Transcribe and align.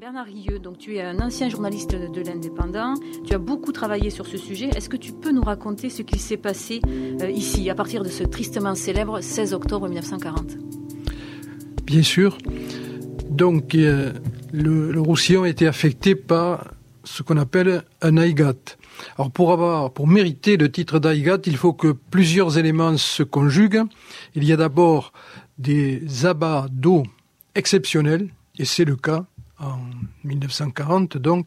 Bernard 0.00 0.24
Rieux, 0.24 0.58
donc 0.58 0.78
tu 0.78 0.96
es 0.96 1.02
un 1.02 1.18
ancien 1.18 1.50
journaliste 1.50 1.94
de 1.94 2.22
l'Indépendant, 2.22 2.94
tu 3.26 3.34
as 3.34 3.38
beaucoup 3.38 3.70
travaillé 3.70 4.08
sur 4.08 4.26
ce 4.26 4.38
sujet. 4.38 4.70
Est-ce 4.74 4.88
que 4.88 4.96
tu 4.96 5.12
peux 5.12 5.30
nous 5.30 5.42
raconter 5.42 5.90
ce 5.90 6.00
qui 6.00 6.18
s'est 6.18 6.38
passé 6.38 6.80
euh, 7.20 7.28
ici 7.28 7.68
à 7.68 7.74
partir 7.74 8.02
de 8.02 8.08
ce 8.08 8.24
tristement 8.24 8.74
célèbre 8.74 9.20
16 9.20 9.52
octobre 9.52 9.88
1940 9.88 10.56
Bien 11.84 12.02
sûr. 12.02 12.38
Donc 13.28 13.74
euh, 13.74 14.14
le, 14.54 14.90
le, 14.90 15.00
Roussillon 15.02 15.42
a 15.42 15.50
été 15.50 15.66
affecté 15.66 16.14
par 16.14 16.72
ce 17.04 17.22
qu'on 17.22 17.36
appelle 17.36 17.82
un 18.00 18.16
aigat. 18.16 18.54
Alors 19.18 19.30
pour 19.30 19.52
avoir, 19.52 19.92
pour 19.92 20.06
mériter 20.06 20.56
le 20.56 20.72
titre 20.72 20.98
d'aigat, 20.98 21.40
il 21.44 21.58
faut 21.58 21.74
que 21.74 21.88
plusieurs 21.88 22.56
éléments 22.56 22.96
se 22.96 23.22
conjuguent. 23.22 23.82
Il 24.34 24.44
y 24.44 24.52
a 24.54 24.56
d'abord 24.56 25.12
des 25.58 26.24
abats 26.24 26.68
d'eau 26.72 27.02
exceptionnels, 27.54 28.30
et 28.58 28.64
c'est 28.64 28.86
le 28.86 28.96
cas 28.96 29.26
en 29.60 29.78
1940. 30.24 31.16
Donc, 31.18 31.46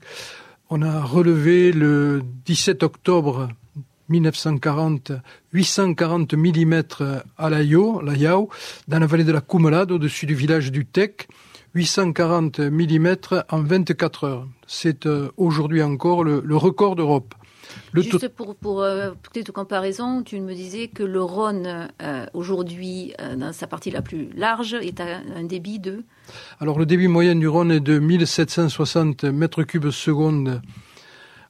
on 0.70 0.82
a 0.82 1.02
relevé 1.04 1.72
le 1.72 2.22
17 2.46 2.84
octobre 2.84 3.50
1940 4.10 5.12
840 5.54 6.34
mm 6.34 6.84
à 7.38 7.50
la 7.50 7.62
Yao, 7.62 8.02
dans 8.88 9.00
la 9.00 9.06
vallée 9.06 9.24
de 9.24 9.32
la 9.32 9.42
Coumelade, 9.42 9.92
au-dessus 9.92 10.26
du 10.26 10.36
village 10.36 10.72
du 10.72 10.86
Tec. 10.86 11.28
840 11.76 12.60
mm 12.60 13.16
en 13.50 13.64
24 13.64 14.24
heures. 14.26 14.48
C'est 14.68 15.08
euh, 15.08 15.32
aujourd'hui 15.38 15.82
encore 15.82 16.24
le 16.24 16.56
record 16.56 16.96
d'Europe. 16.96 17.34
Juste 17.94 18.28
pour, 18.30 18.56
pour 18.56 18.82
euh, 18.82 19.12
petite 19.22 19.52
comparaison, 19.52 20.24
tu 20.24 20.40
me 20.40 20.54
disais 20.54 20.88
que 20.88 21.04
le 21.04 21.22
Rhône, 21.22 21.90
euh, 22.02 22.26
aujourd'hui, 22.34 23.14
euh, 23.20 23.36
dans 23.36 23.54
sa 23.54 23.68
partie 23.68 23.92
la 23.92 24.02
plus 24.02 24.30
large, 24.36 24.74
est 24.74 25.00
à 25.00 25.20
un 25.36 25.44
débit 25.44 25.80
de 25.80 26.04
Alors, 26.60 26.80
le 26.80 26.86
débit 26.86 27.08
moyen 27.08 27.36
du 27.36 27.48
Rhône 27.48 27.72
est 27.72 27.80
de 27.80 28.00
1760 28.00 29.26
mètres 29.26 29.64
cubes 29.64 29.92
seconde, 29.92 30.62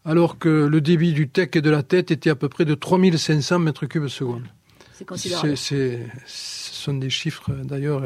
alors 0.03 0.37
que 0.37 0.49
le 0.49 0.81
débit 0.81 1.13
du 1.13 1.29
Tec 1.29 1.55
et 1.55 1.61
de 1.61 1.69
la 1.69 1.83
Tête 1.83 2.11
était 2.11 2.29
à 2.29 2.35
peu 2.35 2.49
près 2.49 2.65
de 2.65 2.75
3500 2.75 3.59
mètres 3.59 3.85
cubes 3.85 4.07
seconde. 4.07 4.43
C'est 4.91 5.05
considérable. 5.05 5.57
ce 5.57 5.97
sont 6.25 6.93
des 6.93 7.09
chiffres, 7.09 7.51
d'ailleurs, 7.63 8.03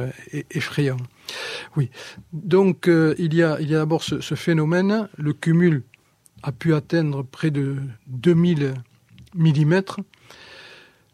effrayants. 0.52 0.97
Oui. 1.75 1.89
Donc, 2.31 2.88
il 2.88 3.33
y 3.33 3.44
a, 3.44 3.58
il 3.59 3.70
y 3.70 3.75
a 3.75 3.80
d'abord 3.80 4.03
ce, 4.03 4.22
ce 4.22 4.36
phénomène, 4.36 5.09
le 5.17 5.33
cumul 5.33 5.83
a 6.43 6.52
pu 6.52 6.73
atteindre 6.73 7.23
près 7.23 7.52
de 7.52 7.77
2000 8.07 8.73
mm. 9.35 9.81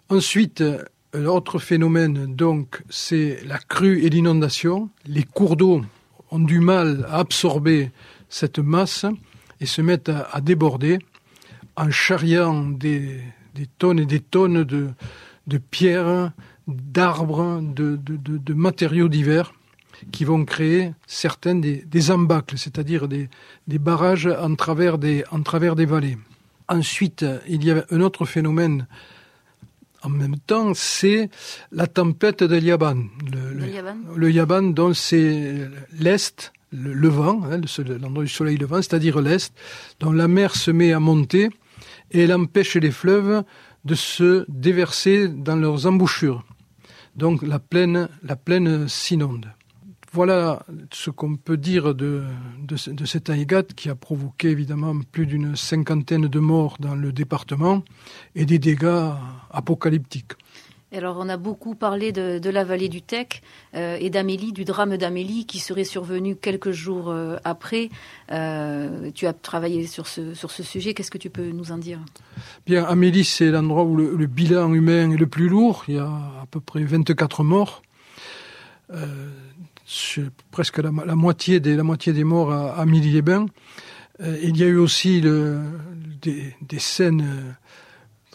Ensuite, 0.09 0.63
l'autre 1.13 1.59
phénomène, 1.59 2.35
donc, 2.35 2.83
c'est 2.89 3.39
la 3.45 3.57
crue 3.57 4.03
et 4.03 4.09
l'inondation. 4.09 4.89
Les 5.05 5.23
cours 5.23 5.55
d'eau 5.55 5.81
ont 6.31 6.39
du 6.39 6.59
mal 6.59 7.05
à 7.09 7.19
absorber 7.19 7.91
cette 8.29 8.59
masse 8.59 9.05
et 9.59 9.65
se 9.65 9.81
mettent 9.81 10.09
à, 10.09 10.41
déborder 10.41 10.99
en 11.75 11.89
charriant 11.89 12.65
des, 12.65 13.21
tonnes 13.77 13.99
et 13.99 14.05
des 14.05 14.19
tonnes 14.19 14.63
de, 14.63 15.57
pierres, 15.71 16.31
d'arbres, 16.67 17.61
de 17.61 18.53
matériaux 18.53 19.09
divers 19.09 19.53
qui 20.11 20.25
vont 20.25 20.45
créer 20.45 20.91
certains 21.07 21.55
des, 21.55 21.83
des 21.85 22.11
embâcles, 22.11 22.57
c'est-à-dire 22.57 23.07
des, 23.07 23.29
des, 23.67 23.79
barrages 23.79 24.27
en 24.27 24.55
travers 24.55 24.97
des, 24.97 25.23
en 25.31 25.41
travers 25.41 25.75
des 25.75 25.85
vallées. 25.85 26.17
Ensuite, 26.67 27.25
il 27.47 27.63
y 27.63 27.71
a 27.71 27.85
un 27.91 28.01
autre 28.01 28.25
phénomène 28.25 28.87
en 30.03 30.09
même 30.09 30.37
temps, 30.37 30.73
c'est 30.73 31.29
la 31.71 31.87
tempête 31.87 32.43
de 32.43 32.59
Yaban. 32.59 33.05
Le, 33.31 33.53
le, 33.53 33.67
Yaban. 33.67 33.95
le 34.15 34.31
Yaban, 34.31 34.61
dont 34.63 34.93
c'est 34.93 35.69
l'Est, 35.97 36.51
le 36.71 36.93
levant, 36.93 37.41
hein, 37.45 37.61
l'endroit 38.01 38.23
du 38.23 38.29
soleil 38.29 38.57
levant, 38.57 38.77
c'est-à-dire 38.77 39.21
l'Est, 39.21 39.53
dont 40.01 40.11
la 40.11 40.27
mer 40.27 40.55
se 40.55 40.71
met 40.71 40.91
à 40.91 40.99
monter 40.99 41.49
et 42.11 42.23
elle 42.23 42.33
empêche 42.33 42.75
les 42.75 42.91
fleuves 42.91 43.43
de 43.85 43.95
se 43.95 44.45
déverser 44.49 45.29
dans 45.29 45.55
leurs 45.55 45.87
embouchures. 45.87 46.43
Donc 47.15 47.41
la 47.41 47.59
plaine, 47.59 48.09
la 48.23 48.35
plaine 48.35 48.87
s'inonde. 48.87 49.51
Voilà 50.13 50.63
ce 50.91 51.09
qu'on 51.09 51.37
peut 51.37 51.57
dire 51.57 51.95
de, 51.95 52.21
de, 52.59 52.91
de 52.91 53.05
cet 53.05 53.29
aigat 53.29 53.63
qui 53.63 53.89
a 53.89 53.95
provoqué 53.95 54.49
évidemment 54.49 54.93
plus 55.11 55.25
d'une 55.25 55.55
cinquantaine 55.55 56.27
de 56.27 56.39
morts 56.39 56.77
dans 56.79 56.93
le 56.93 57.11
département 57.11 57.81
et 58.35 58.45
des 58.45 58.59
dégâts 58.59 59.09
apocalyptiques. 59.49 60.33
Alors, 60.95 61.17
on 61.19 61.27
a 61.29 61.37
beaucoup 61.37 61.73
parlé 61.73 62.11
de, 62.11 62.37
de 62.37 62.49
la 62.51 62.63
vallée 62.63 62.89
du 62.89 63.01
Tech 63.01 63.41
euh, 63.73 63.97
et 63.99 64.11
d'Amélie, 64.11 64.53
du 64.53 64.65
drame 64.65 64.97
d'Amélie 64.97 65.47
qui 65.47 65.57
serait 65.57 65.83
survenu 65.83 66.35
quelques 66.35 66.69
jours 66.69 67.09
euh, 67.09 67.37
après. 67.43 67.89
Euh, 68.31 69.09
tu 69.15 69.25
as 69.25 69.33
travaillé 69.33 69.87
sur 69.87 70.05
ce, 70.05 70.35
sur 70.35 70.51
ce 70.51 70.61
sujet. 70.61 70.93
Qu'est-ce 70.93 71.09
que 71.09 71.17
tu 71.17 71.31
peux 71.31 71.49
nous 71.49 71.71
en 71.71 71.79
dire? 71.79 71.97
Bien, 72.67 72.83
Amélie, 72.83 73.23
c'est 73.23 73.49
l'endroit 73.49 73.83
où 73.83 73.95
le, 73.95 74.15
le, 74.15 74.27
bilan 74.27 74.71
humain 74.75 75.09
est 75.09 75.17
le 75.17 75.25
plus 75.25 75.49
lourd. 75.49 75.83
Il 75.87 75.95
y 75.95 75.97
a 75.97 76.05
à 76.05 76.45
peu 76.51 76.59
près 76.59 76.83
24 76.83 77.43
morts. 77.43 77.81
Presque 80.51 80.77
la, 80.77 80.91
moitié 80.91 81.59
des, 81.59 81.75
la 81.75 81.83
moitié 81.83 82.13
des 82.13 82.23
morts 82.23 82.51
à, 82.51 82.73
à 82.75 82.85
Milly-les-Bains. 82.85 83.47
Euh, 84.21 84.37
il 84.41 84.57
y 84.57 84.63
a 84.63 84.67
eu 84.67 84.77
aussi 84.77 85.21
des, 85.21 86.55
des, 86.61 86.79
scènes 86.79 87.21
euh, 87.21 87.51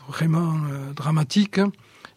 vraiment 0.09 0.57
euh, 0.71 0.93
dramatiques. 0.93 1.61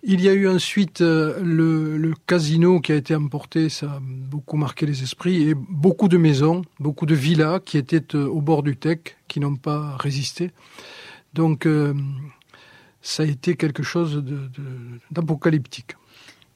Il 0.03 0.19
y 0.19 0.29
a 0.29 0.33
eu 0.33 0.47
ensuite 0.47 1.01
le, 1.01 2.13
casino 2.25 2.79
qui 2.79 2.91
a 2.91 2.95
été 2.95 3.13
emporté, 3.15 3.69
ça 3.69 3.85
a 3.85 3.99
beaucoup 4.01 4.57
marqué 4.57 4.87
les 4.87 5.03
esprits, 5.03 5.47
et 5.47 5.53
beaucoup 5.53 6.07
de 6.07 6.17
maisons, 6.17 6.63
beaucoup 6.79 7.05
de 7.05 7.13
villas 7.13 7.59
qui 7.63 7.77
étaient 7.77 8.15
au 8.15 8.41
bord 8.41 8.63
du 8.63 8.75
Tech, 8.77 8.99
qui 9.27 9.39
n'ont 9.39 9.57
pas 9.57 9.95
résisté. 9.97 10.49
Donc 11.35 11.67
ça 13.03 13.21
a 13.21 13.25
été 13.27 13.55
quelque 13.55 13.83
chose 13.83 14.23
d'apocalyptique. 15.11 15.95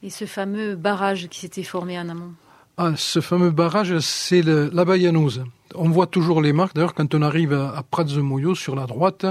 Et 0.02 0.10
ce 0.10 0.24
fameux 0.24 0.74
barrage 0.74 1.28
qui 1.28 1.38
s'était 1.38 1.62
formé 1.62 1.96
en 2.00 2.08
amont? 2.08 2.34
Ah, 2.78 2.92
ce 2.94 3.20
fameux 3.20 3.50
barrage, 3.50 3.98
c'est 4.00 4.42
la 4.42 4.84
Bayanouse. 4.84 5.44
On 5.74 5.88
voit 5.88 6.06
toujours 6.06 6.42
les 6.42 6.52
marques. 6.52 6.74
D'ailleurs, 6.74 6.92
quand 6.92 7.14
on 7.14 7.22
arrive 7.22 7.54
à, 7.54 7.70
à 7.70 8.54
sur 8.54 8.76
la 8.76 8.86
droite, 8.86 9.24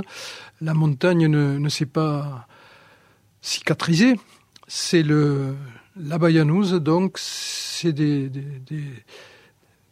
la 0.61 0.73
montagne 0.73 1.27
ne, 1.27 1.69
s'est 1.69 1.85
pas 1.85 2.47
cicatrisée. 3.41 4.19
C'est 4.67 5.03
le 5.03 5.53
la 5.95 6.17
Bayanouse, 6.17 6.73
donc 6.73 7.17
c'est 7.19 7.93
des, 7.93 8.31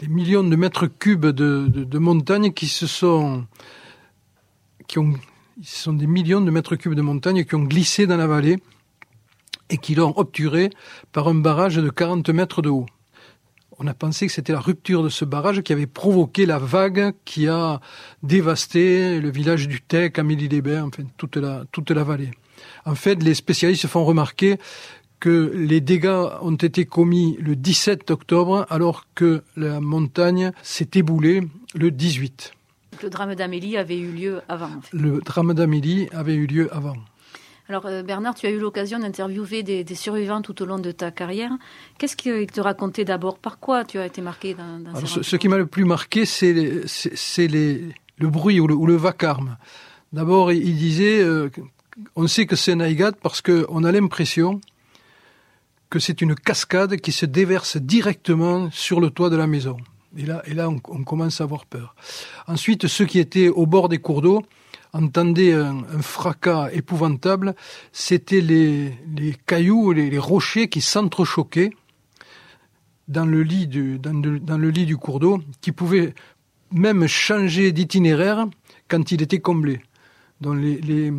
millions 0.10 0.44
de 0.44 0.56
mètres 0.56 0.88
cubes 0.88 1.28
de, 1.28 1.68
de, 1.68 1.84
de 1.84 1.98
montagne 2.00 2.52
qui 2.52 2.68
se 2.68 2.88
sont 2.88 3.46
qui 4.88 5.00
ont 5.00 5.14
ce 5.62 5.84
sont 5.84 5.94
des 5.94 6.08
millions 6.08 6.42
de 6.42 6.50
mètres 6.50 6.76
cubes 6.76 6.96
de 6.96 7.02
montagne 7.02 7.46
qui 7.46 7.56
ont 7.56 7.64
glissé 7.64 8.08
dans 8.08 8.18
la 8.18 8.28
vallée 8.28 8.58
et 9.70 9.78
qui 9.78 9.96
l'ont 9.96 10.14
obturé 10.18 10.72
par 11.12 11.28
un 11.28 11.36
barrage 11.36 11.76
de 11.76 11.90
40 11.90 12.28
mètres 12.30 12.62
de 12.62 12.70
haut 12.70 12.88
on 13.80 13.88
a 13.88 13.94
pensé 13.94 14.28
que 14.28 14.34
c'était 14.34 14.54
la 14.54 14.60
rupture 14.60 15.04
de 15.04 15.10
ce 15.10 15.26
barrage 15.26 15.62
qui 15.62 15.74
avait 15.74 15.88
provoqué 15.88 16.46
la 16.46 16.60
vague 16.60 17.14
qui 17.26 17.48
a 17.48 17.80
dévasté 18.22 19.20
le 19.20 19.30
village 19.30 19.68
du 19.68 19.82
Tec, 19.82 20.20
Amélie-les-Bains, 20.20 20.84
enfin 20.86 21.04
toute 21.18 21.38
la, 21.38 21.64
toute 21.72 21.92
la 21.92 22.04
vallée. 22.04 22.32
En 22.86 22.96
fait, 22.96 23.22
les 23.24 23.34
spécialistes 23.34 23.88
font 23.88 24.06
remarquer 24.06 24.58
que 25.20 25.52
les 25.56 25.80
dégâts 25.80 26.28
ont 26.42 26.56
été 26.56 26.86
commis 26.86 27.38
le 27.40 27.56
17 27.56 28.12
octobre 28.12 28.66
alors 28.70 29.06
que 29.16 29.44
la 29.56 29.80
montagne 29.80 30.52
s'est 30.64 30.90
éboulée 30.96 31.42
le 31.76 31.92
18. 31.92 32.54
Le 33.02 33.10
drame 33.10 33.34
d'Amélie 33.34 33.78
avait 33.78 33.98
eu 33.98 34.12
lieu 34.12 34.42
avant. 34.50 34.66
En 34.66 34.82
fait. 34.82 34.96
Le 34.96 35.20
drame 35.22 35.54
d'Amélie 35.54 36.10
avait 36.12 36.36
eu 36.36 36.46
lieu 36.46 36.74
avant. 36.76 36.98
Alors 37.70 37.86
euh, 37.86 38.04
Bernard, 38.04 38.36
tu 38.36 38.46
as 38.46 38.50
eu 38.50 38.60
l'occasion 38.60 39.00
d'interviewer 39.00 39.64
des, 39.64 39.84
des, 39.84 39.96
survivants 39.96 40.42
tout 40.42 40.62
au 40.62 40.66
long 40.66 40.80
de 40.80 40.92
ta 40.92 41.12
carrière. 41.12 41.52
Qu'est-ce 41.98 42.18
qu'ils 42.18 42.52
te 42.52 42.60
racontaient 42.60 43.06
d'abord? 43.06 43.38
Par 43.38 43.60
quoi 43.60 43.86
tu 43.86 43.98
as 44.00 44.06
été 44.06 44.22
marqué 44.22 44.54
dans, 44.54 44.80
dans 44.80 44.96
Alors, 44.96 45.08
ce, 45.08 45.24
ce, 45.24 45.36
qui 45.38 45.48
m'a 45.48 45.58
le 45.58 45.66
plus 45.66 45.86
marqué, 45.86 46.26
c'est 46.26 46.54
le 46.54 47.94
bruit 48.20 48.60
ou 48.60 48.68
le, 48.68 48.76
ou 48.76 48.86
le 48.86 48.96
vacarme. 48.96 49.58
D'abord, 50.12 50.52
il 50.52 50.78
disait, 50.78 51.22
euh, 51.22 51.50
on 52.16 52.28
sait 52.28 52.46
que 52.46 52.56
c'est 52.56 52.74
un 52.74 52.80
aigat 52.82 53.14
parce 53.14 53.42
qu'on 53.42 53.84
a 53.84 53.92
l'impression 53.92 54.60
que 55.90 56.00
c'est 56.00 56.22
une 56.22 56.36
cascade 56.36 56.98
qui 56.98 57.12
se 57.12 57.26
déverse 57.26 57.78
directement 57.78 58.70
sur 58.72 59.00
le 59.00 59.10
toit 59.10 59.30
de 59.30 59.38
la 59.38 59.48
maison. 59.48 59.78
Et 60.18 60.26
là, 60.26 60.44
et 60.46 60.54
là 60.54 60.70
on, 60.70 60.82
on 60.90 61.04
commence 61.04 61.40
à 61.40 61.46
avoir 61.46 61.66
peur. 61.66 61.96
Ensuite, 62.48 62.88
ceux 62.88 63.06
qui 63.06 63.20
étaient 63.20 63.50
au 63.50 63.66
bord 63.66 63.90
des 63.90 64.00
cours 64.00 64.22
d'eau, 64.22 64.44
entendait 64.94 65.54
un, 65.54 65.84
fracas 66.02 66.70
épouvantable, 66.72 67.56
c'était 67.92 68.42
les, 68.42 68.94
cailloux, 69.46 69.92
les, 69.92 70.18
rochers 70.18 70.70
qui 70.70 70.82
s'entrechoquaient 70.82 71.72
dans 73.08 73.26
le 73.26 73.42
lit 73.42 73.68
du, 73.68 74.98
cours 74.98 75.20
d'eau, 75.20 75.42
qui 75.62 75.72
pouvaient 75.72 76.14
même 76.72 77.08
changer 77.08 77.72
d'itinéraire 77.72 78.48
quand 78.88 79.12
il 79.12 79.22
était 79.22 79.40
comblé. 79.40 79.82
Donc 80.42 80.58
les, 80.58 81.12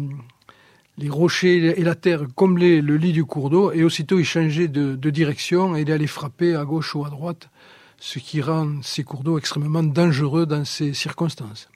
rochers 1.08 1.78
et 1.78 1.82
la 1.82 1.96
terre 1.96 2.26
comblaient 2.34 2.80
le 2.80 2.96
lit 2.96 3.12
du 3.12 3.24
cours 3.24 3.50
d'eau 3.50 3.72
et 3.72 3.82
aussitôt 3.82 4.18
il 4.18 4.24
changeait 4.24 4.68
de, 4.68 4.94
de 4.94 5.10
direction 5.10 5.76
et 5.76 5.82
il 5.82 5.90
allait 5.90 6.06
frapper 6.06 6.54
à 6.54 6.64
gauche 6.64 6.94
ou 6.94 7.04
à 7.04 7.10
droite 7.10 7.50
ce 7.98 8.18
qui 8.18 8.40
rend 8.40 8.82
ces 8.82 9.02
cours 9.02 9.24
d'eau 9.24 9.38
extrêmement 9.38 9.82
dangereux 9.82 10.46
dans 10.46 10.64
ces 10.64 10.94
circonstances. 10.94 11.68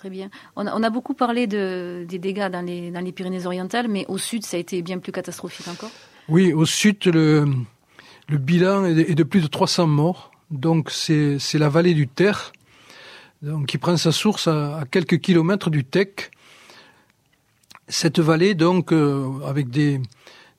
Très 0.00 0.08
bien. 0.08 0.30
On 0.56 0.66
a, 0.66 0.88
beaucoup 0.88 1.12
parlé 1.12 1.46
de, 1.46 2.06
des 2.08 2.18
dégâts 2.18 2.48
dans 2.48 2.64
les, 2.64 3.12
Pyrénées-Orientales, 3.12 3.86
mais 3.86 4.06
au 4.08 4.16
sud, 4.16 4.46
ça 4.46 4.56
a 4.56 4.60
été 4.60 4.80
bien 4.80 4.98
plus 4.98 5.12
catastrophique 5.12 5.68
encore 5.68 5.90
Oui, 6.30 6.54
au 6.54 6.64
sud, 6.64 7.04
le, 7.04 7.44
bilan 8.30 8.86
est 8.86 9.14
de, 9.14 9.22
plus 9.24 9.42
de 9.42 9.46
300 9.46 9.86
morts. 9.88 10.30
Donc 10.50 10.90
c'est 10.90 11.38
la 11.52 11.68
vallée 11.68 11.92
du 11.92 12.08
Ter, 12.08 12.50
donc, 13.42 13.66
qui 13.66 13.76
prend 13.76 13.98
sa 13.98 14.10
source 14.10 14.48
à, 14.48 14.84
quelques 14.90 15.18
kilomètres 15.20 15.68
du 15.68 15.84
Tech. 15.84 16.30
Cette 17.86 18.20
vallée, 18.20 18.54
donc, 18.54 18.94
euh, 18.94 19.28
avec 19.44 19.68
des, 19.68 20.00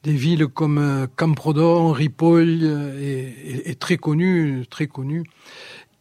villes 0.05 0.45
comme 0.49 0.77
euh, 0.77 1.07
Camprodon, 1.15 1.93
Ripoll, 1.93 2.59
euh, 2.61 3.61
est, 3.65 3.79
très 3.79 3.97
connue, 3.97 4.67
très 4.69 4.85
connue. 4.85 5.23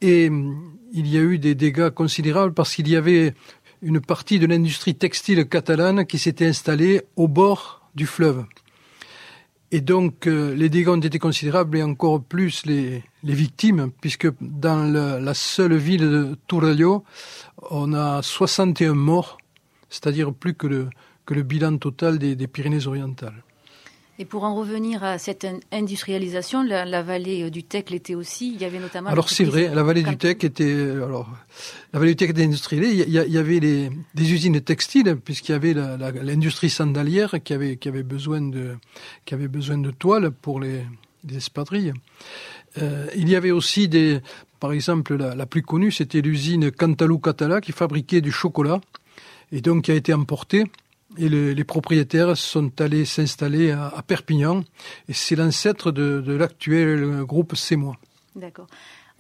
Et 0.01 0.31
il 0.93 1.07
y 1.07 1.19
a 1.19 1.21
eu 1.21 1.39
des 1.39 1.55
dégâts 1.55 1.91
considérables 1.91 2.55
parce 2.55 2.75
qu'il 2.75 2.89
y 2.89 2.97
avait 2.97 3.35
une 3.83 4.01
partie 4.01 4.39
de 4.39 4.47
l'industrie 4.47 4.95
textile 4.95 5.47
catalane 5.47 6.07
qui 6.07 6.19
s'était 6.19 6.47
installée 6.47 7.03
au 7.17 7.29
bord 7.29 7.89
du 7.95 8.07
fleuve. 8.07 8.45
Et 9.73 9.81
donc 9.81 10.27
les 10.27 10.69
dégâts 10.69 10.89
ont 10.89 11.01
été 11.01 11.19
considérables 11.19 11.79
et 11.79 11.83
encore 11.83 12.23
plus 12.23 12.67
les, 12.67 13.05
victimes, 13.23 13.93
puisque 14.01 14.29
dans 14.41 14.85
la 14.93 15.35
seule 15.35 15.77
ville 15.77 16.11
de 16.11 16.37
Turalio, 16.49 17.05
on 17.71 17.93
a 17.93 18.23
61 18.23 18.95
morts, 18.95 19.39
c'est-à-dire 19.89 20.33
plus 20.33 20.55
que 20.55 20.67
le, 20.67 21.43
bilan 21.43 21.79
total 21.79 22.19
des, 22.19 22.47
Pyrénées-Orientales. 22.49 23.45
Et 24.21 24.27
pour 24.27 24.45
en 24.45 24.55
revenir 24.55 25.03
à 25.03 25.17
cette 25.17 25.47
industrialisation, 25.73 26.63
la, 26.63 27.03
vallée 27.03 27.51
du 27.51 27.65
Tech 27.65 27.85
l'était 27.89 28.15
aussi. 28.15 28.53
Il 28.55 28.61
y 28.61 28.67
avait 28.67 28.79
notamment. 28.79 29.09
Alors 29.09 29.31
c'est 29.31 29.45
vrai, 29.45 29.75
la 29.75 29.83
vallée 29.83 30.03
du 30.03 30.19
Tech 30.19 30.37
était. 30.43 30.91
Alors, 30.91 31.27
la 31.95 31.99
vallée 31.99 32.13
du 32.13 32.17
Tech 32.17 32.29
était 32.29 32.45
industrialisée. 32.45 33.07
Il 33.09 33.13
y, 33.13 33.39
avait 33.39 33.61
les, 33.61 33.91
des 34.15 34.33
usines 34.33 34.61
textiles, 34.61 35.17
puisqu'il 35.17 35.53
y 35.53 35.55
avait 35.55 35.73
l'industrie 35.73 36.69
sandalière 36.69 37.37
qui 37.43 37.55
avait, 37.55 37.79
qui 37.79 37.89
avait 37.89 38.03
besoin 38.03 38.43
de, 38.43 38.77
qui 39.25 39.33
avait 39.33 39.49
besoin 39.49 39.79
de 39.79 39.91
toiles 39.91 40.31
pour 40.31 40.61
les, 40.61 40.83
les 41.27 41.39
espadrilles. 41.39 41.95
Euh, 42.77 43.07
il 43.17 43.27
y 43.27 43.37
avait 43.37 43.53
aussi 43.53 43.89
des, 43.89 44.21
par 44.61 44.73
exemple, 44.73 45.17
la, 45.17 45.47
plus 45.47 45.63
connue, 45.63 45.93
c'était 45.93 46.21
l'usine 46.21 46.71
Cantalou 46.71 47.19
Catala 47.19 47.63
qui 47.63 47.73
fabriquait 47.73 48.21
du 48.21 48.33
chocolat 48.33 48.83
et 49.51 49.63
donc 49.63 49.85
qui 49.85 49.93
a 49.93 49.95
été 49.95 50.13
emportée. 50.13 50.65
Et 51.19 51.29
les 51.29 51.65
propriétaires 51.65 52.37
sont 52.37 52.81
allés 52.81 53.05
s'installer 53.05 53.73
à, 53.73 54.03
Perpignan 54.07 54.63
et 55.09 55.13
c'est 55.13 55.37
l'ancêtre 55.37 55.91
de, 55.91 56.33
l'actuel 56.33 57.25
groupe 57.25 57.57
Cémois. 57.57 57.97
D'accord. 58.37 58.67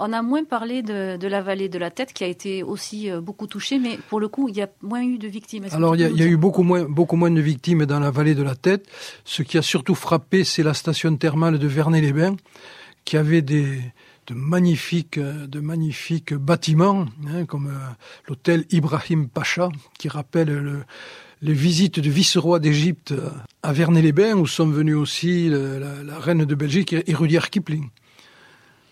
On 0.02 0.14
a 0.14 0.22
moins 0.22 0.44
parlé 0.44 0.82
de, 0.82 1.26
la 1.26 1.42
vallée 1.42 1.68
de 1.68 1.78
la 1.78 1.90
Tête 1.90 2.14
qui 2.14 2.24
a 2.24 2.26
été 2.26 2.62
aussi 2.62 3.10
euh, 3.10 3.20
beaucoup 3.20 3.46
touchée, 3.46 3.78
mais 3.78 3.98
pour 4.08 4.18
le 4.18 4.28
coup, 4.28 4.48
il 4.48 4.56
y 4.56 4.62
a 4.62 4.68
moins 4.80 5.02
eu 5.02 5.18
de 5.18 5.28
victimes. 5.28 5.66
Alors, 5.72 5.94
il 5.94 6.00
y, 6.00 6.22
a, 6.22 6.26
eu 6.26 6.38
beaucoup 6.38 6.62
moins, 6.62 6.84
beaucoup 6.84 7.16
moins 7.16 7.30
de 7.30 7.40
victimes 7.40 7.84
dans 7.84 8.00
la 8.00 8.10
vallée 8.10 8.34
de 8.34 8.42
la 8.42 8.54
Tête. 8.54 8.88
Ce 9.26 9.42
qui 9.42 9.58
a 9.58 9.62
surtout 9.62 9.94
frappé, 9.94 10.44
c'est 10.44 10.62
la 10.62 10.72
station 10.72 11.14
thermale 11.16 11.58
de 11.58 11.66
Vernet-les-Bains, 11.66 12.36
qui 13.04 13.18
avait 13.18 13.42
des, 13.42 13.78
de 14.30 14.34
magnifiques, 14.34 15.18
de 15.18 15.60
magnifiques 15.60 16.34
bâtiments, 16.34 17.06
hein, 17.26 17.44
comme 17.46 17.66
euh, 17.66 17.78
l'hôtel 18.28 18.64
Ibrahim 18.70 19.28
Pacha, 19.28 19.70
qui 19.98 20.08
rappelle 20.08 20.84
les 21.42 21.52
visites 21.52 21.98
du 21.98 22.12
vice-roi 22.12 22.60
d'Égypte 22.60 23.12
à 23.64 23.72
Vernet-les-Bains, 23.72 24.34
où 24.34 24.46
sont 24.46 24.68
venus 24.68 24.94
aussi 24.94 25.50
la, 25.50 26.18
reine 26.20 26.44
de 26.44 26.54
Belgique 26.54 26.92
et 26.92 27.14
Rudyard 27.14 27.50
Kipling. 27.50 27.88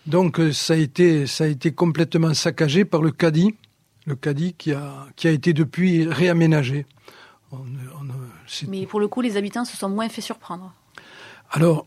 Donc 0.07 0.41
euh, 0.41 0.51
ça 0.51 0.73
a 0.73 0.75
été, 0.75 1.25
ça 1.25 1.45
a 1.45 1.47
été 1.47 1.71
complètement 1.71 2.33
saccagé 2.33 2.83
par 2.83 3.01
le 3.01 3.11
Cadi, 3.11 3.55
le 4.07 4.15
Cadi 4.15 4.55
qui 4.57 4.73
a, 4.73 5.07
qui 5.15 5.29
a 5.29 5.31
été 5.31 5.53
depuis 5.53 6.05
réaménagé. 6.05 6.85
Mais 8.67 8.85
pour 8.85 8.99
le 8.99 9.07
coup, 9.07 9.21
les 9.21 9.37
habitants 9.37 9.63
se 9.63 9.77
sont 9.77 9.89
moins 9.89 10.09
fait 10.09 10.21
surprendre. 10.21 10.73
Alors, 11.51 11.85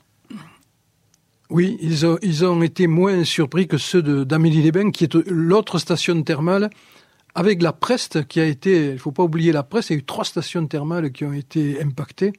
oui, 1.53 1.79
ils 1.81 2.07
ont, 2.07 2.19
ils 2.23 2.45
ont 2.45 2.63
été 2.63 2.87
moins 2.87 3.25
surpris 3.25 3.69
que 3.69 3.79
ceux 3.79 4.03
d'Amélie-les-Bains, 4.25 4.91
qui 4.91 5.05
est 5.05 5.15
l'autre 5.27 5.79
station 5.79 6.21
thermale, 6.23 6.71
avec 7.35 7.63
la 7.63 7.73
Preste, 7.73 8.27
qui 8.27 8.41
a 8.41 8.47
été, 8.47 8.87
il 8.87 8.93
ne 8.95 8.99
faut 8.99 9.13
pas 9.13 9.23
oublier 9.23 9.53
la 9.53 9.63
Preste, 9.63 9.91
il 9.91 9.93
y 9.95 9.97
a 9.97 9.99
eu 10.01 10.05
trois 10.05 10.25
stations 10.25 10.67
thermales 10.67 11.13
qui 11.13 11.25
ont 11.25 11.33
été 11.33 11.81
impactées, 11.83 12.33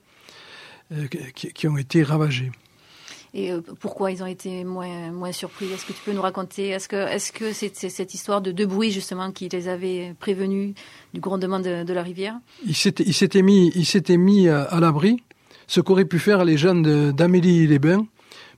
euh, 0.91 1.07
qui, 1.33 1.67
ont 1.67 1.77
été 1.77 2.03
ravagées. 2.03 2.51
Et 3.35 3.51
euh, 3.51 3.61
pourquoi 3.79 4.11
ils 4.11 4.21
ont 4.21 4.27
été 4.27 4.63
moins, 4.63 5.11
moins 5.11 5.31
surpris? 5.31 5.71
Est-ce 5.71 5.85
que 5.85 5.93
tu 5.93 6.01
peux 6.05 6.13
nous 6.13 6.21
raconter? 6.21 6.69
Est-ce 6.69 6.87
que 6.87 7.07
c'est 7.17 7.17
-ce 7.17 7.31
que 7.31 7.53
c'est 7.53 7.89
cette 7.89 8.13
histoire 8.13 8.41
de, 8.41 8.51
de 8.51 8.65
bruit, 8.65 8.91
justement, 8.91 9.31
qui 9.31 9.49
les 9.49 9.67
avait 9.67 10.13
prévenus 10.19 10.75
du 11.13 11.19
grondement 11.19 11.59
de, 11.59 11.83
de 11.83 11.93
la 11.93 12.03
rivière? 12.03 12.35
Ils 12.65 12.75
s'étaient 12.75 13.41
mis, 13.41 13.71
mis 14.17 14.47
à, 14.49 14.63
à 14.63 14.79
l'abri, 14.79 15.23
ce 15.67 15.81
qu'auraient 15.81 16.09
pu 16.13 16.19
faire 16.19 16.45
les 16.45 16.57
gens 16.57 16.75
d'Amélie-les-Bains, 17.19 18.05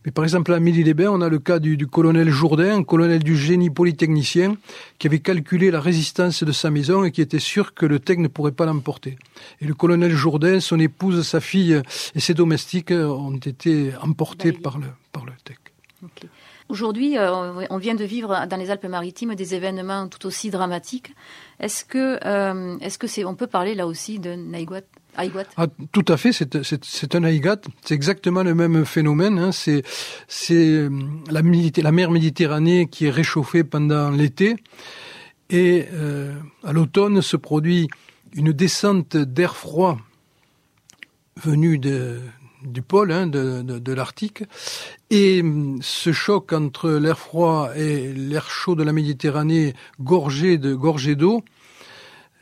mais 0.05 0.11
par 0.11 0.23
exemple, 0.23 0.53
à 0.53 0.59
Midi-les-Bains, 0.59 1.09
on 1.09 1.21
a 1.21 1.29
le 1.29 1.39
cas 1.39 1.57
du, 1.57 1.87
colonel 1.87 2.29
Jourdain, 2.29 2.77
un 2.77 2.83
colonel 2.83 3.23
du 3.23 3.35
génie 3.35 3.71
polytechnicien, 3.71 4.55
qui 4.99 5.07
avait 5.07 5.19
calculé 5.19 5.71
la 5.71 5.81
résistance 5.81 6.43
de 6.43 6.51
sa 6.51 6.69
maison 6.69 7.03
et 7.03 7.11
qui 7.11 7.21
était 7.21 7.39
sûr 7.39 7.73
que 7.73 7.87
le 7.87 7.99
TEC 7.99 8.19
ne 8.19 8.27
pourrait 8.27 8.51
pas 8.51 8.67
l'emporter. 8.67 9.17
Et 9.61 9.65
le 9.65 9.73
colonel 9.73 10.11
Jourdain, 10.11 10.59
son 10.59 10.79
épouse, 10.79 11.27
sa 11.27 11.39
fille 11.39 11.81
et 12.13 12.19
ses 12.19 12.35
domestiques 12.35 12.91
ont 12.91 13.37
été 13.37 13.93
emportés 13.99 14.51
par 14.51 14.77
le, 14.77 14.87
par 15.11 15.25
le 15.25 15.31
TEC. 15.43 15.57
Aujourd'hui, 16.67 17.17
euh, 17.17 17.65
on 17.69 17.77
vient 17.77 17.94
de 17.94 18.03
vivre 18.03 18.47
dans 18.47 18.57
les 18.57 18.71
Alpes-Maritimes 18.71 19.35
des 19.35 19.53
événements 19.53 20.07
tout 20.07 20.25
aussi 20.25 20.50
dramatiques. 20.50 21.13
Est-ce 21.59 21.85
que, 21.85 22.19
euh, 22.25 22.77
est-ce 22.79 22.97
que 22.97 23.06
c'est, 23.06 23.23
on 23.23 23.35
peut 23.35 23.47
parler 23.47 23.75
là 23.75 23.85
aussi 23.85 24.19
de 24.19 24.33
Naïguat 24.33 24.81
ah, 25.17 25.67
tout 25.94 26.03
à 26.09 26.17
fait, 26.17 26.33
c'est 26.33 27.15
un 27.15 27.23
aigat. 27.23 27.56
C'est 27.85 27.95
exactement 27.95 28.44
le 28.44 28.53
même 28.53 28.83
phénomène. 28.83 29.39
Hein. 29.39 29.51
C'est 29.53 29.81
la, 31.31 31.41
la, 31.41 31.91
mer 31.94 32.12
Méditerranée 32.12 32.88
qui 32.88 33.06
est 33.06 33.12
réchauffée 33.12 33.63
pendant 33.63 34.09
l'été. 34.09 34.57
Et 35.50 35.85
euh, 35.94 36.33
à 36.65 36.73
l'automne 36.73 37.21
se 37.21 37.38
produit 37.38 37.88
une 38.33 38.51
descente 38.51 39.15
d'air 39.15 39.56
froid 39.56 39.97
venu 41.38 41.77
de, 41.77 42.19
du 42.65 42.81
pôle, 42.81 43.12
hein, 43.12 43.27
de, 43.27 43.62
de, 43.62 43.94
l'Arctique. 43.94 44.44
Et 45.09 45.44
ce 45.81 46.12
choc 46.12 46.53
entre 46.53 46.89
l'air 46.91 47.19
froid 47.19 47.69
et 47.75 48.13
l'air 48.13 48.50
chaud 48.50 48.75
de 48.75 48.83
la 48.83 48.94
Méditerranée 48.94 49.73
gorgé 50.00 50.57
de 50.57 50.74
gorgé 50.74 51.15
d'eau 51.15 51.43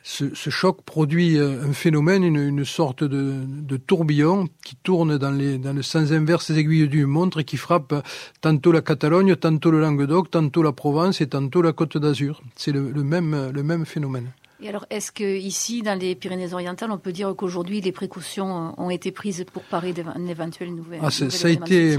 ce, 0.04 0.50
choc 0.50 0.84
produit 0.84 1.38
euh, 1.38 1.64
un 1.64 1.74
phénomène, 1.74 2.24
une, 2.24 2.36
une 2.36 2.66
sorte 2.66 3.04
de, 3.04 3.44
de, 3.48 3.78
tourbillon 3.78 4.48
qui 4.64 4.76
tourne 4.76 5.18
dans, 5.18 5.32
les, 5.32 5.58
dans 5.58 5.74
le 5.74 5.82
sens 5.82 6.12
inverse 6.12 6.52
des 6.52 6.60
aiguilles 6.60 6.90
d'une 6.90 7.06
montre 7.06 7.40
et 7.40 7.44
qui 7.46 7.58
frappe 7.58 7.94
tantôt 8.42 8.72
la 8.72 8.82
Catalogne, 8.82 9.36
tantôt 9.36 9.72
le 9.72 9.80
Languedoc, 9.80 10.30
tantôt 10.30 10.62
la 10.62 10.74
Provence 10.74 11.22
et 11.22 11.28
tantôt 11.28 11.62
la 11.62 11.72
Côte 11.72 11.98
d'Azur. 11.98 12.42
C'est 12.56 12.74
le, 12.74 12.92
même, 12.92 13.52
le 13.54 13.64
même 13.64 13.86
phénomène. 13.86 14.32
Et 14.64 14.70
alors, 14.70 14.86
est-ce 14.90 15.12
que 15.12 15.38
ici, 15.38 15.82
dans 15.82 16.00
les 16.00 16.16
Pyrénées-Orientales, 16.16 16.90
on 16.90 16.98
peut 16.98 17.12
dire 17.12 17.36
qu'aujourd'hui, 17.36 17.82
les 17.82 17.92
précautions 17.92 18.74
ont 18.78 18.90
été 18.90 19.12
prises 19.12 19.46
pour 19.52 19.64
parer 19.64 19.92
d'un 19.92 20.26
éventuel 20.26 20.74
nouvel 20.74 21.02
ah, 21.04 21.12
Ça 21.12 21.48
a 21.48 21.52
été 21.52 21.98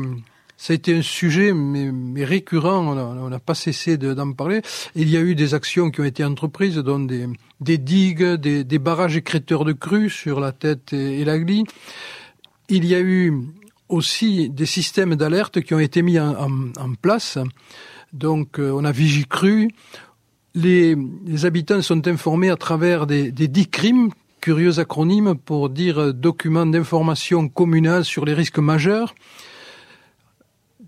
ça 0.56 0.73
a 0.73 0.76
été 0.76 0.97
un 0.97 1.02
sujet 1.02 1.52
mais, 1.52 1.90
mais 1.92 2.25
récurrent, 2.25 2.78
on 2.78 3.28
n'a 3.28 3.38
pas 3.38 3.54
cessé 3.54 3.99
d'en 3.99 4.33
parler. 4.33 4.62
Il 4.94 5.11
y 5.11 5.16
a 5.18 5.21
eu 5.21 5.35
des 5.35 5.52
actions 5.52 5.90
qui 5.90 6.00
ont 6.00 6.04
été 6.04 6.25
entreprises, 6.25 6.76
dont 6.76 7.00
des, 7.00 7.26
des 7.61 7.76
digues, 7.76 8.25
des, 8.25 8.64
des, 8.64 8.78
barrages 8.78 9.16
écréteurs 9.16 9.66
de 9.66 9.73
crues 9.73 10.09
sur 10.09 10.40
la 10.40 10.52
tête 10.52 10.94
et, 10.94 11.25
la 11.25 11.38
glie. 11.38 11.64
Il 12.71 12.87
y 12.87 12.94
a 12.94 13.00
eu 13.00 13.35
aussi 13.90 14.49
des 14.49 14.64
systèmes 14.64 15.16
d'alerte 15.16 15.61
qui 15.61 15.75
ont 15.75 15.80
été 15.80 16.00
mis 16.00 16.18
en, 16.18 16.71
en, 16.78 16.94
place. 16.94 17.37
Donc 18.14 18.59
euh, 18.59 18.71
on 18.71 18.85
a 18.85 18.92
Vigicru. 18.92 19.68
Les, 20.54 20.96
les 21.26 21.46
habitants 21.46 21.82
sont 21.82 22.06
informés 22.06 22.50
à 22.50 22.56
travers 22.56 23.06
des, 23.06 23.32
des 23.32 23.49
DICRIM, 23.49 24.11
curieux 24.40 24.78
acronyme 24.78 25.34
pour 25.34 25.68
dire 25.68 26.14
documents 26.14 26.66
d'information 26.66 27.49
communale 27.49 28.04
sur 28.04 28.25
les 28.25 28.34
risques 28.34 28.58
majeurs. 28.58 29.14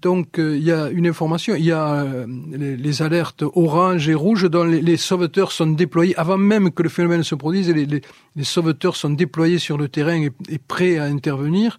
Donc 0.02 0.38
euh, 0.38 0.56
il 0.56 0.62
y 0.62 0.72
a 0.72 0.88
une 0.90 1.06
information, 1.06 1.54
il 1.54 1.64
y 1.64 1.72
a 1.72 2.02
euh, 2.02 2.26
les, 2.52 3.02
alertes 3.02 3.42
orange 3.42 4.08
et 4.08 4.14
rouge 4.14 4.44
dont 4.48 4.64
les, 4.64 4.96
sauveteurs 4.96 5.52
sont 5.52 5.68
déployés 5.68 6.14
avant 6.16 6.36
même 6.36 6.70
que 6.70 6.82
le 6.82 6.88
phénomène 6.88 7.22
se 7.22 7.34
produise. 7.34 7.70
Les, 7.70 7.86
les, 7.86 8.44
sauveteurs 8.44 8.94
sont 8.94 9.10
déployés 9.10 9.58
sur 9.58 9.78
le 9.78 9.88
terrain 9.88 10.20
et, 10.48 10.58
prêts 10.58 10.98
à 10.98 11.04
intervenir. 11.04 11.78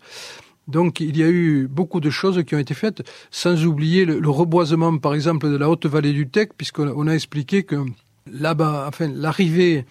Donc 0.67 0.99
il 0.99 1.17
y 1.17 1.23
a 1.23 1.29
eu 1.29 1.67
beaucoup 1.67 1.99
de 1.99 2.09
choses 2.09 2.43
qui 2.45 2.55
ont 2.55 2.59
été 2.59 2.73
faites, 2.73 3.03
sans 3.31 3.65
oublier 3.65 4.05
le, 4.05 4.29
reboisement 4.29 4.97
par 4.97 5.13
exemple 5.13 5.49
de 5.49 5.57
la 5.57 5.69
haute 5.69 5.85
vallée 5.85 6.13
du 6.13 6.27
Tech, 6.27 6.49
puisqu'on 6.57 7.07
a 7.07 7.13
expliqué 7.13 7.63
que 7.63 7.77
là-bas, 8.31 8.85
enfin 8.87 9.09
l'arrivée 9.13 9.85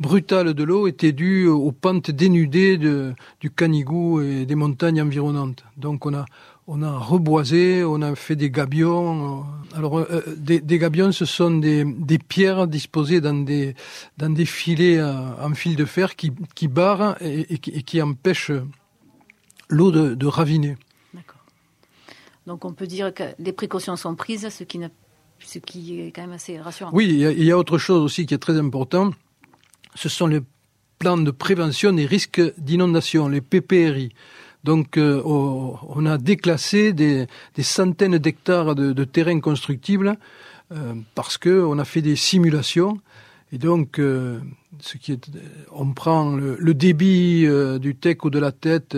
brutale 0.00 0.54
de 0.54 0.64
l'eau 0.64 0.88
était 0.88 1.12
due 1.12 1.46
aux 1.46 1.70
pentes 1.70 2.10
dénudées 2.10 2.78
du 2.78 3.50
Canigou 3.50 4.20
et 4.20 4.46
des 4.46 4.54
montagnes 4.54 5.02
environnantes. 5.02 5.64
Donc 5.76 6.06
on 6.06 6.14
a 6.14 6.24
on 6.68 6.82
a 6.82 6.96
reboisé, 6.96 7.82
on 7.84 8.02
a 8.02 8.14
fait 8.14 8.36
des 8.36 8.50
gabions. 8.50 9.44
Alors, 9.74 9.98
euh, 9.98 10.22
des, 10.36 10.78
gabions, 10.78 11.12
ce 11.12 11.24
sont 11.24 11.50
des, 11.50 11.84
pierres 12.28 12.66
disposées 12.66 13.20
dans 13.20 13.34
des, 13.34 13.74
dans 14.16 14.30
des 14.30 14.44
filets 14.44 14.98
euh, 14.98 15.12
en 15.42 15.54
fil 15.54 15.76
de 15.76 15.84
fer 15.84 16.14
qui, 16.14 16.32
qui 16.54 16.68
barrent 16.68 17.16
et 17.20 17.58
qui, 17.58 18.00
empêchent 18.00 18.52
l'eau 19.72 19.90
de, 19.90 20.14
de, 20.14 20.26
raviner. 20.26 20.76
D'accord. 21.14 21.44
Donc, 22.46 22.64
on 22.64 22.72
peut 22.72 22.86
dire 22.86 23.12
que 23.12 23.24
les 23.38 23.52
précautions 23.52 23.96
sont 23.96 24.14
prises, 24.14 24.48
ce 24.48 24.64
qui, 24.64 24.80
ce 25.40 25.58
qui 25.58 26.00
est 26.00 26.12
quand 26.12 26.22
même 26.22 26.32
assez 26.32 26.60
rassurant. 26.60 26.90
Oui, 26.92 27.06
il 27.08 27.18
y, 27.18 27.26
a, 27.26 27.32
il 27.32 27.44
y 27.44 27.50
a 27.50 27.58
autre 27.58 27.78
chose 27.78 28.02
aussi 28.02 28.26
qui 28.26 28.34
est 28.34 28.38
très 28.38 28.58
important. 28.58 29.12
Ce 29.94 30.08
sont 30.08 30.26
les 30.26 30.40
plans 30.98 31.16
de 31.16 31.30
prévention 31.30 31.92
des 31.92 32.06
risques 32.06 32.42
d'inondation, 32.58 33.28
les 33.28 33.40
PPRI. 33.40 34.14
Donc 34.64 34.96
euh, 34.96 35.20
on 35.24 36.06
a 36.06 36.18
déclassé 36.18 36.92
des, 36.92 37.26
des 37.56 37.62
centaines 37.64 38.18
d'hectares 38.18 38.76
de, 38.76 38.92
de 38.92 39.04
terrains 39.04 39.40
constructibles 39.40 40.16
euh, 40.70 40.94
parce 41.16 41.36
que 41.36 41.64
on 41.64 41.78
a 41.78 41.84
fait 41.84 42.02
des 42.02 42.14
simulations 42.14 43.00
et 43.52 43.58
donc 43.58 43.98
euh, 43.98 44.40
ce 44.80 44.96
qui 44.96 45.12
est, 45.12 45.30
on 45.70 45.92
prend 45.92 46.34
le, 46.34 46.56
le 46.58 46.74
débit 46.74 47.44
euh, 47.46 47.78
du 47.78 47.94
TEC 47.94 48.24
ou 48.24 48.30
de 48.30 48.38
la 48.38 48.52
tête 48.52 48.96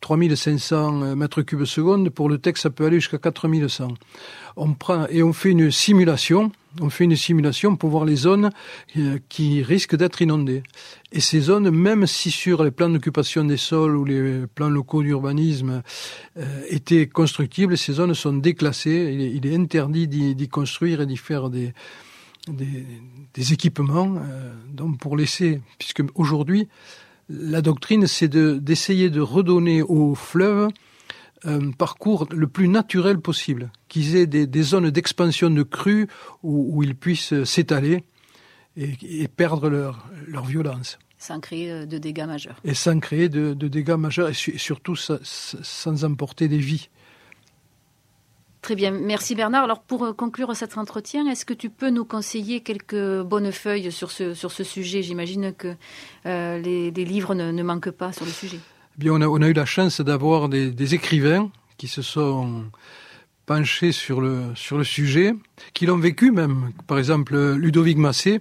3500 0.00 1.16
mètres 1.16 1.42
cubes 1.42 1.64
seconde 1.64 2.10
pour 2.10 2.28
le 2.28 2.38
TEC 2.38 2.58
ça 2.58 2.70
peut 2.70 2.86
aller 2.86 3.00
jusqu'à 3.00 3.18
4100 3.18 3.88
on 4.56 4.74
prend 4.74 5.06
et 5.08 5.22
on 5.22 5.32
fait 5.32 5.50
une 5.50 5.70
simulation 5.70 6.52
on 6.80 6.90
fait 6.90 7.04
une 7.04 7.16
simulation 7.16 7.76
pour 7.76 7.90
voir 7.90 8.04
les 8.04 8.16
zones 8.16 8.50
qui 9.28 9.62
risquent 9.62 9.96
d'être 9.96 10.22
inondées. 10.22 10.62
Et 11.12 11.20
ces 11.20 11.40
zones, 11.40 11.70
même 11.70 12.06
si 12.06 12.30
sur 12.30 12.62
les 12.62 12.70
plans 12.70 12.90
d'occupation 12.90 13.44
des 13.44 13.56
sols 13.56 13.96
ou 13.96 14.04
les 14.04 14.46
plans 14.54 14.68
locaux 14.68 15.02
d'urbanisme 15.02 15.82
euh, 16.36 16.62
étaient 16.68 17.06
constructibles, 17.06 17.76
ces 17.78 17.94
zones 17.94 18.14
sont 18.14 18.34
déclassées. 18.34 19.10
Il 19.14 19.20
est, 19.20 19.30
il 19.30 19.46
est 19.46 19.56
interdit 19.56 20.06
d'y 20.08 20.48
construire 20.48 21.00
et 21.00 21.06
d'y 21.06 21.16
faire 21.16 21.50
des, 21.50 21.72
des, 22.52 22.86
des 23.34 23.52
équipements. 23.52 24.16
Euh, 24.16 24.52
donc 24.72 24.98
pour 24.98 25.16
laisser, 25.16 25.60
puisque 25.78 26.02
aujourd'hui, 26.14 26.68
la 27.28 27.60
doctrine, 27.60 28.06
c'est 28.06 28.28
d'essayer 28.28 29.10
de, 29.10 29.16
de 29.16 29.20
redonner 29.20 29.82
aux 29.82 30.14
fleuves 30.14 30.68
un 31.44 31.70
parcours 31.70 32.26
le 32.30 32.48
plus 32.48 32.68
naturel 32.68 33.20
possible, 33.20 33.70
qu'ils 33.88 34.16
aient 34.16 34.26
des, 34.26 34.46
des 34.46 34.62
zones 34.62 34.90
d'expansion 34.90 35.50
de 35.50 35.62
crues 35.62 36.08
où, 36.42 36.76
où, 36.76 36.82
ils 36.82 36.96
puissent 36.96 37.44
s'étaler 37.44 38.02
et, 38.76 38.96
et, 39.02 39.28
perdre 39.28 39.68
leur, 39.68 40.08
leur 40.26 40.44
violence. 40.44 40.98
Sans 41.16 41.38
créer 41.40 41.86
de 41.86 41.98
dégâts 41.98 42.26
majeurs. 42.26 42.60
Et 42.64 42.74
sans 42.74 42.98
créer 42.98 43.28
de, 43.28 43.54
de 43.54 43.68
dégâts 43.68 43.96
majeurs 43.96 44.28
et, 44.28 44.34
su, 44.34 44.52
et 44.52 44.58
surtout 44.58 44.96
sans 44.96 46.04
emporter 46.04 46.48
des 46.48 46.58
vies. 46.58 46.88
Très 48.60 48.74
bien, 48.74 48.90
merci 48.90 49.34
Bernard. 49.34 49.64
Alors 49.64 49.80
pour 49.80 50.16
conclure 50.16 50.54
cet 50.56 50.76
entretien, 50.78 51.26
est-ce 51.26 51.44
que 51.44 51.54
tu 51.54 51.70
peux 51.70 51.90
nous 51.90 52.04
conseiller 52.04 52.60
quelques 52.60 53.22
bonnes 53.22 53.52
feuilles 53.52 53.92
sur 53.92 54.10
ce, 54.10 54.34
sujet? 54.64 55.02
J'imagine 55.02 55.52
que 55.52 55.74
euh, 56.26 56.58
les, 56.58 56.90
livres 56.90 57.34
ne, 57.34 57.62
manquent 57.62 57.90
pas 57.90 58.12
sur 58.12 58.24
le 58.24 58.32
sujet. 58.32 58.58
Bien, 58.96 59.12
on 59.12 59.42
a, 59.42 59.48
eu 59.48 59.52
la 59.52 59.64
chance 59.64 60.00
d'avoir 60.00 60.48
des, 60.48 60.94
écrivains 60.94 61.50
qui 61.76 61.86
se 61.86 62.02
sont 62.02 62.64
penchés 63.46 63.92
sur 63.92 64.20
le, 64.20 64.52
sujet, 64.82 65.34
qui 65.72 65.86
l'ont 65.86 65.96
vécu 65.96 66.32
même. 66.32 66.72
Par 66.88 66.98
exemple, 66.98 67.38
Ludovic 67.54 67.96
Massé, 67.96 68.40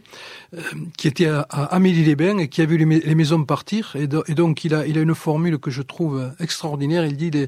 euh, 0.56 0.62
qui 0.98 1.08
était 1.08 1.28
à, 1.28 1.42
Amélie-les-Bains 1.44 2.40
et 2.40 2.48
qui 2.50 2.64
a 2.64 2.66
vu 2.66 2.78
les, 2.78 3.16
maisons 3.16 3.46
partir. 3.46 3.96
Et, 3.96 4.08
do, 4.08 4.24
et, 4.28 4.34
donc, 4.34 4.66
il 4.66 4.74
a, 4.74 4.88
il 4.88 4.98
a 4.98 5.02
une 5.02 5.16
formule 5.16 5.60
que 5.60 5.70
je 5.70 5.84
trouve 5.84 6.34
extraordinaire. 6.40 7.06
Il 7.06 7.16
dit 7.16 7.30
les, 7.30 7.48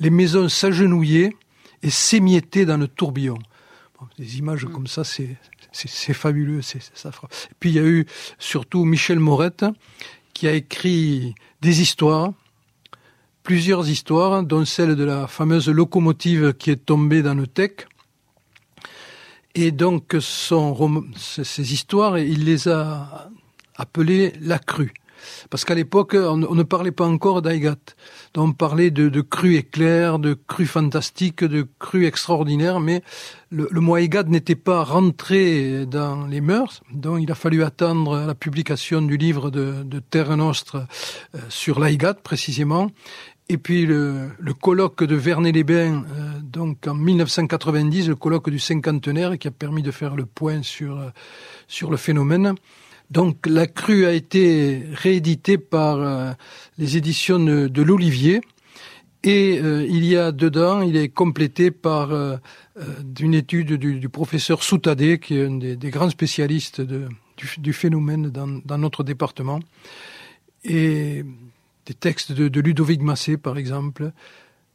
les 0.00 0.10
maisons 0.10 0.48
s'agenouillaient 0.48 1.32
et 1.82 1.90
s'émiettaient 1.90 2.64
dans 2.64 2.76
le 2.76 2.88
tourbillon. 2.88 3.38
Bon, 3.98 4.06
des 4.18 4.38
images 4.38 4.64
mmh. 4.64 4.72
comme 4.72 4.86
ça, 4.86 5.04
c'est 5.04 5.36
c'est 5.72 6.14
fabuleux. 6.14 6.62
c'est 6.62 6.82
ça. 6.94 7.10
Et 7.10 7.54
puis 7.60 7.70
il 7.70 7.76
y 7.76 7.78
a 7.78 7.84
eu 7.84 8.06
surtout 8.38 8.84
Michel 8.84 9.20
Morette 9.20 9.64
qui 10.32 10.48
a 10.48 10.52
écrit 10.52 11.34
des 11.60 11.82
histoires 11.82 12.32
plusieurs 13.48 13.88
histoires, 13.88 14.42
dont 14.42 14.66
celle 14.66 14.94
de 14.94 15.04
la 15.04 15.26
fameuse 15.26 15.70
locomotive 15.70 16.52
qui 16.52 16.70
est 16.70 16.84
tombée 16.84 17.22
dans 17.22 17.32
le 17.32 17.46
Tech. 17.46 17.86
Et 19.54 19.70
donc, 19.70 20.14
son, 20.20 21.06
ces 21.16 21.72
histoires, 21.72 22.18
il 22.18 22.44
les 22.44 22.68
a 22.68 23.30
appelées 23.74 24.34
la 24.42 24.58
crue. 24.58 24.92
Parce 25.50 25.64
qu'à 25.64 25.74
l'époque, 25.74 26.14
on, 26.14 26.36
ne 26.36 26.62
parlait 26.62 26.92
pas 26.92 27.06
encore 27.06 27.42
d'Aigat. 27.42 27.76
On 28.36 28.52
parlait 28.52 28.90
de, 28.90 29.08
de 29.08 29.20
crues 29.20 29.56
éclairs, 29.56 30.18
de 30.18 30.34
crues 30.34 30.66
fantastiques, 30.66 31.44
de 31.44 31.66
crues 31.78 32.06
extraordinaires, 32.06 32.80
mais 32.80 33.02
le, 33.50 33.68
le 33.70 33.80
mot 33.80 33.96
Aigat 33.96 34.24
n'était 34.24 34.54
pas 34.54 34.84
rentré 34.84 35.86
dans 35.86 36.26
les 36.26 36.40
mœurs. 36.40 36.82
Donc 36.92 37.20
il 37.22 37.30
a 37.30 37.34
fallu 37.34 37.62
attendre 37.62 38.26
la 38.26 38.34
publication 38.34 39.02
du 39.02 39.16
livre 39.16 39.50
de, 39.50 39.82
de 39.84 39.98
Terre 39.98 40.36
Nostre 40.36 40.86
euh, 41.34 41.38
sur 41.48 41.80
l'Aigat, 41.80 42.14
précisément. 42.14 42.90
Et 43.50 43.56
puis 43.56 43.86
le, 43.86 44.28
le 44.38 44.52
colloque 44.52 45.04
de 45.04 45.14
Vernet-les-Bains, 45.14 46.04
euh, 46.04 46.32
donc 46.42 46.86
en 46.86 46.94
1990, 46.94 48.08
le 48.08 48.14
colloque 48.14 48.50
du 48.50 48.58
cinquantenaire 48.58 49.38
qui 49.38 49.48
a 49.48 49.50
permis 49.50 49.82
de 49.82 49.90
faire 49.90 50.16
le 50.16 50.26
point 50.26 50.62
sur, 50.62 50.98
euh, 50.98 51.08
sur 51.66 51.90
le 51.90 51.96
phénomène. 51.96 52.54
Donc 53.10 53.46
la 53.46 53.66
crue 53.66 54.04
a 54.04 54.12
été 54.12 54.82
rééditée 54.92 55.56
par 55.56 55.96
euh, 55.96 56.32
les 56.76 56.96
éditions 56.96 57.38
de, 57.38 57.82
l'Olivier 57.82 58.42
et 59.22 59.58
euh, 59.62 59.86
il 59.88 60.04
y 60.04 60.16
a 60.16 60.30
dedans, 60.30 60.82
il 60.82 60.96
est 60.96 61.08
complété 61.08 61.70
par 61.70 62.12
euh, 62.12 62.36
d'une 63.02 63.34
étude 63.34 63.74
du, 63.74 64.08
professeur 64.08 64.62
Soutadé, 64.62 65.18
qui 65.18 65.38
est 65.38 65.46
un 65.46 65.56
des, 65.56 65.90
grands 65.90 66.10
spécialistes 66.10 66.82
du, 67.58 67.72
phénomène 67.72 68.30
dans, 68.30 68.78
notre 68.78 69.02
département. 69.02 69.58
Et 70.64 71.24
des 71.86 71.94
textes 71.94 72.32
de 72.32 72.60
Ludovic 72.60 73.00
Massé, 73.00 73.36
par 73.38 73.58
exemple. 73.58 74.12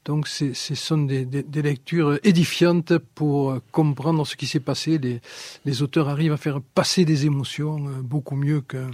Donc, 0.05 0.27
ce 0.27 0.53
sont 0.53 0.97
des, 0.97 1.25
des, 1.25 1.43
des, 1.43 1.61
lectures 1.61 2.19
édifiantes 2.23 2.97
pour 2.97 3.57
comprendre 3.71 4.27
ce 4.27 4.35
qui 4.35 4.47
s'est 4.47 4.59
passé. 4.59 4.97
Les, 4.97 5.21
les, 5.63 5.81
auteurs 5.81 6.09
arrivent 6.09 6.33
à 6.33 6.37
faire 6.37 6.59
passer 6.61 7.05
des 7.05 7.25
émotions 7.25 7.87
euh, 7.87 8.01
beaucoup 8.01 8.35
mieux 8.35 8.59
qu'un 8.61 8.89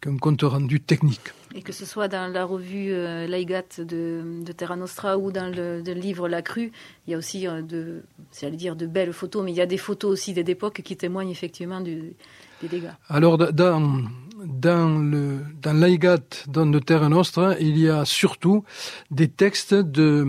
qu 0.00 0.16
compte 0.16 0.42
rendu 0.42 0.80
technique. 0.80 1.32
Et 1.54 1.62
que 1.62 1.72
ce 1.72 1.84
soit 1.84 2.08
dans 2.08 2.32
la 2.32 2.44
revue 2.44 2.92
euh, 2.92 3.26
Laigat 3.26 3.78
de, 3.78 4.42
de, 4.44 4.52
Terra 4.52 4.76
Nostra 4.76 5.18
ou 5.18 5.32
dans 5.32 5.52
le, 5.52 5.80
livre 5.80 6.28
La 6.28 6.42
Crue, 6.42 6.72
il 7.06 7.10
y 7.10 7.14
a 7.14 7.18
aussi 7.18 7.46
euh, 7.46 7.62
de, 7.62 8.02
dire 8.50 8.76
de 8.76 8.86
belles 8.86 9.12
photos, 9.12 9.44
mais 9.44 9.52
il 9.52 9.56
y 9.56 9.60
a 9.60 9.66
des 9.66 9.78
photos 9.78 10.12
aussi 10.12 10.32
d'époque 10.32 10.82
qui 10.82 10.96
témoignent 10.96 11.30
effectivement 11.30 11.80
du, 11.80 12.14
des 12.62 12.68
dégâts. 12.68 12.92
Alors, 13.08 13.36
dans, 13.36 14.02
dans, 14.46 14.98
le, 14.98 15.40
dans 15.60 15.72
l'Aigat, 15.72 16.46
dans 16.48 16.66
le 16.66 16.80
Terra 16.80 17.08
Nostra, 17.08 17.58
il 17.58 17.78
y 17.78 17.88
a 17.88 18.04
surtout 18.04 18.64
des 19.10 19.28
textes 19.28 19.74
de, 19.74 20.26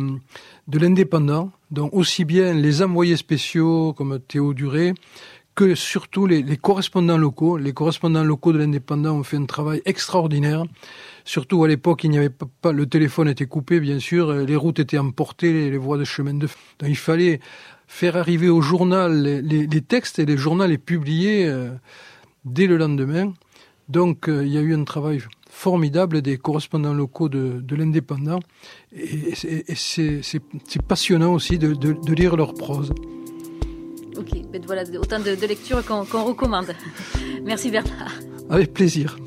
de 0.67 0.79
l'indépendant, 0.79 1.51
donc 1.71 1.93
aussi 1.93 2.25
bien 2.25 2.53
les 2.53 2.81
envoyés 2.81 3.17
spéciaux 3.17 3.93
comme 3.93 4.19
Théo 4.19 4.53
Duré, 4.53 4.93
que 5.55 5.75
surtout 5.75 6.25
les, 6.27 6.41
les, 6.41 6.57
correspondants 6.57 7.17
locaux. 7.17 7.57
Les 7.57 7.73
correspondants 7.73 8.23
locaux 8.23 8.53
de 8.53 8.57
l'indépendant 8.57 9.15
ont 9.15 9.23
fait 9.23 9.37
un 9.37 9.45
travail 9.45 9.81
extraordinaire. 9.85 10.63
Surtout 11.25 11.63
à 11.63 11.67
l'époque, 11.67 12.03
il 12.03 12.11
n'y 12.11 12.17
avait 12.17 12.29
pas, 12.29 12.71
le 12.71 12.85
téléphone 12.87 13.27
était 13.27 13.45
coupé, 13.45 13.79
bien 13.79 13.99
sûr, 13.99 14.33
les 14.33 14.55
routes 14.55 14.79
étaient 14.79 14.97
emportées, 14.97 15.69
les, 15.69 15.77
voies 15.77 15.97
de 15.97 16.05
chemin 16.05 16.33
de. 16.33 16.47
Donc 16.79 16.89
il 16.89 16.95
fallait 16.95 17.41
faire 17.87 18.15
arriver 18.15 18.49
au 18.49 18.61
journal 18.61 19.21
les, 19.21 19.41
les, 19.41 19.67
les 19.67 19.81
textes 19.81 20.19
et 20.19 20.25
les 20.25 20.37
journaux 20.37 20.65
les 20.65 20.77
publier 20.77 21.45
euh, 21.45 21.71
dès 22.45 22.65
le 22.65 22.77
lendemain. 22.77 23.33
Donc 23.89 24.29
euh, 24.29 24.45
il 24.45 24.51
y 24.51 24.57
a 24.57 24.61
eu 24.61 24.73
un 24.73 24.83
travail 24.83 25.21
formidable 25.49 26.21
des 26.21 26.37
correspondants 26.37 26.93
locaux 26.93 27.29
de, 27.29 27.59
de 27.61 27.75
l'indépendant 27.75 28.39
et, 28.95 29.33
c'est 29.75 30.81
passionnant 30.87 31.33
aussi 31.33 31.57
de, 31.57 31.73
de, 31.73 31.93
de, 31.93 32.13
lire 32.13 32.37
leur 32.37 32.53
prose. 32.53 32.93
Ok, 34.17 34.31
ben 34.51 34.61
voilà 34.65 34.83
autant 34.99 35.19
de, 35.19 35.35
de 35.35 35.45
lectures 35.45 35.85
qu'on 35.85 36.05
qu 36.05 36.15
recommande. 36.15 36.73
Merci 37.43 37.69
Bernard. 37.69 38.13
Avec 38.49 38.73
plaisir. 38.73 39.17